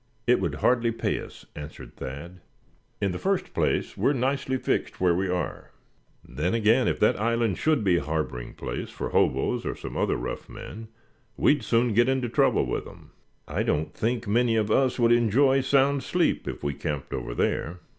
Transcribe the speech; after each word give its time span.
"It 0.25 0.39
would 0.39 0.55
hardly 0.55 0.91
pay 0.91 1.19
us," 1.19 1.45
answered 1.55 1.95
Thad. 1.95 2.41
"In 2.99 3.11
the 3.11 3.19
first 3.19 3.53
place 3.53 3.95
we're 3.95 4.13
nicely 4.13 4.57
fixed 4.57 4.99
where 4.99 5.13
we 5.13 5.29
are. 5.29 5.69
Then 6.27 6.55
again, 6.55 6.87
if 6.87 6.99
that 7.01 7.19
island 7.19 7.59
should 7.59 7.83
be 7.83 7.97
a 7.97 8.03
harboring 8.03 8.55
place 8.55 8.89
for 8.89 9.09
hoboes 9.09 9.63
or 9.63 9.75
some 9.75 9.95
other 9.95 10.15
rough 10.17 10.49
men, 10.49 10.87
we'd 11.37 11.63
soon 11.63 11.93
get 11.93 12.09
into 12.09 12.29
trouble 12.29 12.65
with 12.65 12.85
them. 12.85 13.11
I 13.47 13.61
don't 13.61 13.93
think 13.93 14.27
many 14.27 14.55
of 14.55 14.71
us 14.71 14.97
would 14.97 15.11
enjoy 15.11 15.61
sound 15.61 16.01
sleep 16.01 16.47
if 16.47 16.63
we 16.63 16.73
camped 16.73 17.13
over 17.13 17.35
there. 17.35 17.81